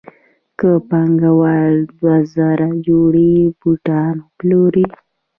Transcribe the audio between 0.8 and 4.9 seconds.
پانګوال دوه زره جوړې بوټان وپلوري